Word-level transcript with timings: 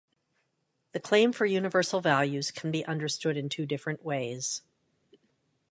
The 0.93 0.99
claim 0.99 1.31
for 1.31 1.45
universal 1.45 2.01
values 2.01 2.49
can 2.49 2.71
be 2.71 2.83
understood 2.85 3.37
in 3.37 3.49
two 3.49 3.67
different 3.67 4.03
ways. 4.03 4.63